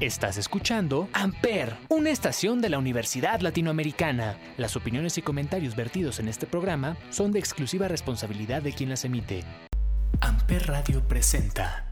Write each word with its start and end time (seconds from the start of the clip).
Estás 0.00 0.38
escuchando 0.38 1.10
Amper, 1.12 1.76
una 1.90 2.08
estación 2.08 2.62
de 2.62 2.70
la 2.70 2.78
Universidad 2.78 3.40
Latinoamericana. 3.40 4.38
Las 4.56 4.74
opiniones 4.74 5.18
y 5.18 5.22
comentarios 5.22 5.76
vertidos 5.76 6.20
en 6.20 6.28
este 6.28 6.46
programa 6.46 6.96
son 7.10 7.32
de 7.32 7.38
exclusiva 7.38 7.86
responsabilidad 7.86 8.62
de 8.62 8.72
quien 8.72 8.88
las 8.88 9.04
emite. 9.04 9.44
Amper 10.22 10.68
Radio 10.68 11.06
presenta. 11.06 11.84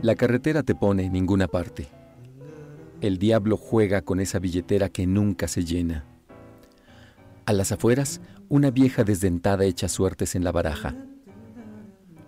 La 0.00 0.14
carretera 0.14 0.62
te 0.62 0.74
pone 0.74 1.04
en 1.04 1.12
ninguna 1.12 1.46
parte. 1.46 1.88
El 3.02 3.18
diablo 3.18 3.58
juega 3.58 4.00
con 4.00 4.18
esa 4.18 4.38
billetera 4.38 4.88
que 4.88 5.06
nunca 5.06 5.46
se 5.46 5.62
llena. 5.62 6.06
A 7.46 7.52
las 7.52 7.72
afueras, 7.72 8.22
una 8.48 8.70
vieja 8.70 9.04
desdentada 9.04 9.64
echa 9.64 9.88
suertes 9.88 10.34
en 10.34 10.44
la 10.44 10.52
baraja. 10.52 10.96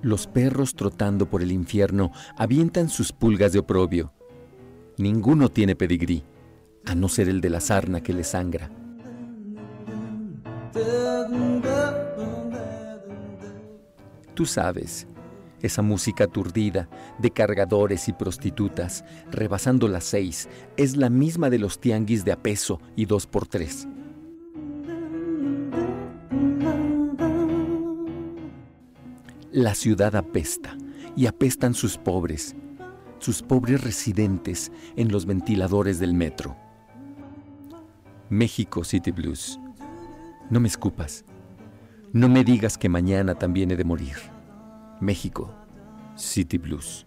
Los 0.03 0.27
perros 0.27 0.75
trotando 0.75 1.31
por 1.31 1.43
el 1.43 1.53
infierno 1.53 2.13
avientan 2.37 2.91
sus 2.91 3.13
pulgas 3.13 3.53
de 3.55 3.61
oprobio. 3.61 4.13
Ninguno 4.99 5.49
tiene 5.49 5.75
pedigrí, 5.75 6.23
a 6.85 6.95
no 6.95 7.09
ser 7.09 7.31
el 7.31 7.41
de 7.41 7.49
la 7.49 7.61
sarna 7.61 8.03
que 8.03 8.13
le 8.13 8.25
sangra. 8.25 8.71
Tú 14.35 14.45
sabes, 14.45 15.07
esa 15.63 15.81
música 15.81 16.25
aturdida 16.25 16.91
de 17.19 17.31
cargadores 17.31 18.07
y 18.09 18.13
prostitutas, 18.13 19.03
rebasando 19.31 19.89
las 19.89 20.05
seis, 20.05 20.47
es 20.77 20.95
la 20.95 21.09
misma 21.09 21.49
de 21.49 21.59
los 21.59 21.81
tianguis 21.81 22.23
de 22.27 22.33
a 22.33 22.43
peso 22.43 22.83
y 22.97 23.07
dos 23.07 23.27
por 23.27 23.47
tres. 23.47 23.89
La 29.57 29.75
ciudad 29.75 30.15
apesta 30.17 30.77
y 31.17 31.25
apestan 31.25 31.73
sus 31.73 31.97
pobres, 31.97 32.55
sus 33.21 33.41
pobres 33.41 33.83
residentes 33.83 34.71
en 34.97 35.11
los 35.11 35.25
ventiladores 35.25 35.99
del 35.99 36.13
metro. 36.13 36.55
México 38.29 38.85
City 38.85 39.13
Blues. 39.13 39.59
No 40.51 40.61
me 40.61 40.69
escupas. 40.69 41.25
No 42.13 42.29
me 42.29 42.45
digas 42.45 42.77
que 42.77 42.91
mañana 42.91 43.35
también 43.35 43.71
he 43.71 43.77
de 43.77 43.85
morir. 43.85 44.17
México 45.01 45.51
City 46.17 46.59
Blues. 46.59 47.07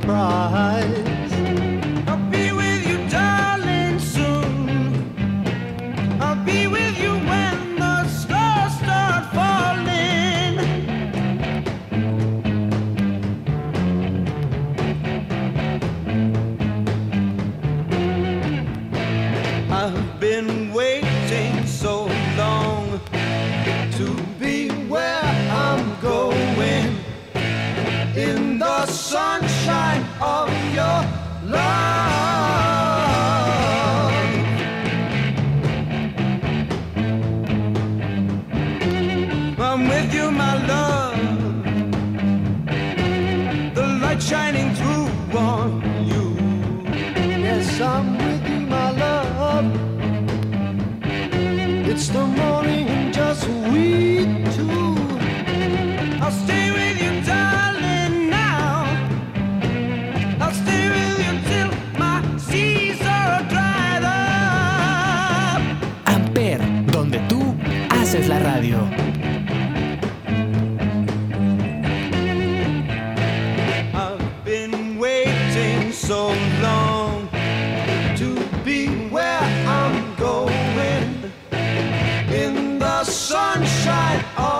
Surprise. 0.00 1.13
In 28.16 28.60
the 28.60 28.86
sunshine 28.86 30.04
of 30.20 30.48
your 30.72 31.23
Oh. 84.16 84.53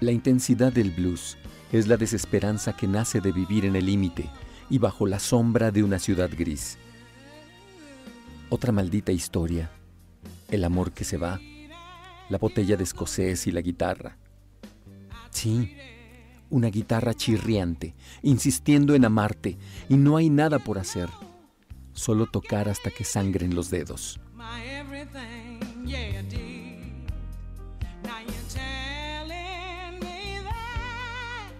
La 0.00 0.12
intensidad 0.12 0.74
del 0.74 0.90
blues 0.90 1.38
es 1.72 1.88
la 1.88 1.96
desesperanza 1.96 2.76
que 2.76 2.86
nace 2.86 3.22
de 3.22 3.32
vivir 3.32 3.64
en 3.64 3.76
el 3.76 3.86
límite 3.86 4.28
y 4.68 4.76
bajo 4.76 5.06
la 5.06 5.18
sombra 5.18 5.70
de 5.70 5.82
una 5.82 5.98
ciudad 5.98 6.28
gris. 6.36 6.76
Otra 8.50 8.72
maldita 8.72 9.10
historia, 9.12 9.70
el 10.50 10.64
amor 10.64 10.92
que 10.92 11.04
se 11.04 11.16
va, 11.16 11.40
la 12.28 12.36
botella 12.36 12.76
de 12.76 12.84
escocés 12.84 13.46
y 13.46 13.52
la 13.52 13.62
guitarra. 13.62 14.18
Sí, 15.30 15.74
una 16.50 16.68
guitarra 16.68 17.14
chirriante, 17.14 17.94
insistiendo 18.22 18.94
en 18.94 19.06
amarte, 19.06 19.56
y 19.88 19.96
no 19.96 20.18
hay 20.18 20.28
nada 20.28 20.58
por 20.58 20.78
hacer, 20.78 21.08
solo 21.94 22.26
tocar 22.26 22.68
hasta 22.68 22.90
que 22.90 23.04
sangren 23.04 23.54
los 23.54 23.70
dedos. 23.70 24.20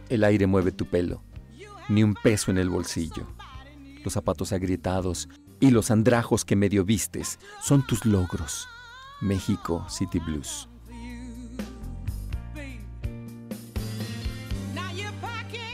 El 0.08 0.22
aire 0.22 0.46
mueve 0.46 0.70
tu 0.70 0.86
pelo, 0.86 1.22
ni 1.88 2.04
un 2.04 2.14
peso 2.14 2.50
en 2.50 2.58
el 2.58 2.70
bolsillo. 2.70 3.26
Los 4.04 4.12
zapatos 4.12 4.52
agrietados 4.52 5.28
y 5.58 5.70
los 5.70 5.90
andrajos 5.90 6.44
que 6.44 6.54
medio 6.54 6.84
vistes 6.84 7.38
son 7.62 7.84
tus 7.84 8.04
logros. 8.04 8.68
México 9.20 9.84
City 9.88 10.20
Blues. 10.20 10.68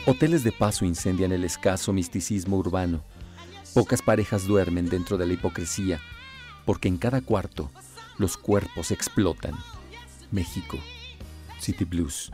Hoteles 0.07 0.43
de 0.43 0.51
paso 0.51 0.85
incendian 0.85 1.31
el 1.31 1.45
escaso 1.45 1.93
misticismo 1.93 2.57
urbano. 2.57 3.05
Pocas 3.75 4.03
parejas 4.03 4.47
duermen 4.47 4.89
dentro 4.89 5.17
de 5.19 5.27
la 5.27 5.35
hipocresía, 5.35 6.01
porque 6.65 6.89
en 6.89 6.97
cada 6.97 7.21
cuarto 7.21 7.71
los 8.19 8.37
cuerpos 8.37 8.91
explotan. 8.91 9.55
México 10.31 10.79
City 11.61 11.85
Blues. 11.85 12.31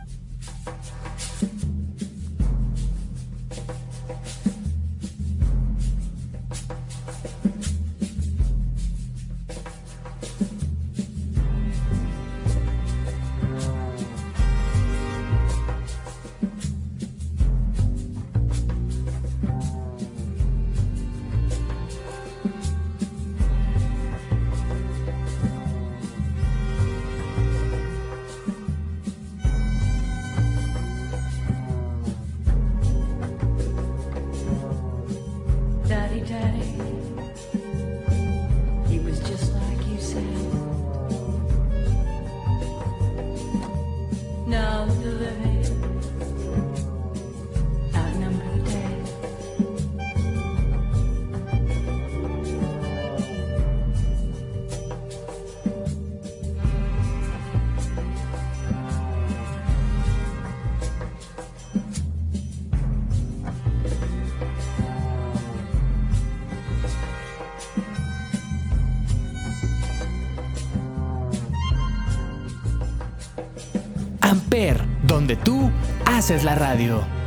Donde 75.28 75.44
tú 75.44 75.70
haces 76.06 76.42
la 76.42 76.54
radio. 76.54 77.17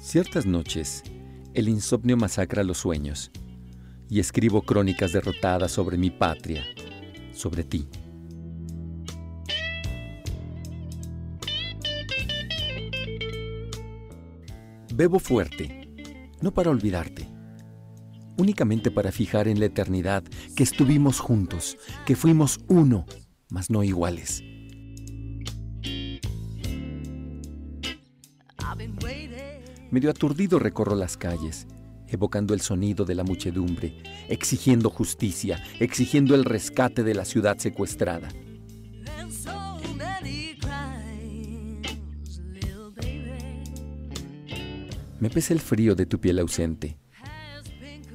Ciertas 0.00 0.46
noches, 0.46 1.04
el 1.54 1.68
insomnio 1.68 2.16
masacra 2.16 2.64
los 2.64 2.78
sueños 2.78 3.30
y 4.08 4.18
escribo 4.18 4.62
crónicas 4.62 5.12
derrotadas 5.12 5.70
sobre 5.70 5.96
mi 5.96 6.10
patria, 6.10 6.64
sobre 7.32 7.62
ti. 7.62 7.86
Bebo 14.92 15.20
fuerte, 15.20 15.88
no 16.40 16.52
para 16.52 16.70
olvidarte. 16.70 17.39
Únicamente 18.40 18.90
para 18.90 19.12
fijar 19.12 19.46
en 19.46 19.60
la 19.60 19.66
eternidad 19.66 20.24
que 20.56 20.62
estuvimos 20.62 21.20
juntos, 21.20 21.76
que 22.06 22.16
fuimos 22.16 22.58
uno, 22.68 23.04
mas 23.50 23.70
no 23.70 23.84
iguales. 23.84 24.42
Medio 29.90 30.10
aturdido 30.10 30.58
recorro 30.58 30.94
las 30.94 31.16
calles, 31.16 31.66
evocando 32.06 32.54
el 32.54 32.60
sonido 32.60 33.04
de 33.04 33.14
la 33.14 33.24
muchedumbre, 33.24 34.02
exigiendo 34.28 34.88
justicia, 34.88 35.62
exigiendo 35.80 36.34
el 36.34 36.44
rescate 36.44 37.02
de 37.02 37.14
la 37.14 37.24
ciudad 37.24 37.58
secuestrada. 37.58 38.28
Me 45.18 45.28
pesa 45.28 45.52
el 45.52 45.60
frío 45.60 45.94
de 45.94 46.06
tu 46.06 46.18
piel 46.18 46.38
ausente. 46.38 46.99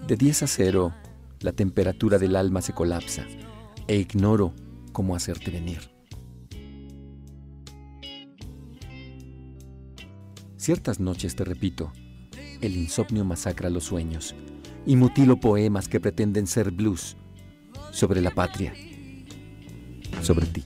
De 0.08 0.18
10 0.18 0.44
a 0.44 0.48
0, 0.48 0.94
la 1.40 1.52
temperatura 1.52 2.20
del 2.20 2.36
alma 2.36 2.62
se 2.62 2.74
colapsa 2.74 3.26
e 3.88 3.98
ignoro 3.98 4.54
cómo 4.92 5.16
hacerte 5.16 5.50
venir. 5.50 5.80
Ciertas 10.58 11.00
noches 11.00 11.36
te 11.36 11.44
repito, 11.44 11.92
el 12.62 12.78
insomnio 12.78 13.26
masacra 13.26 13.72
los 13.72 13.86
sueños 13.86 14.36
y 14.86 14.96
mutilo 14.96 15.40
poemas 15.40 15.88
que 15.88 16.00
pretenden 16.00 16.46
ser 16.46 16.70
blues 16.70 17.18
sobre 17.90 18.22
la 18.22 18.30
patria, 18.30 18.76
sobre 20.22 20.46
ti. 20.46 20.66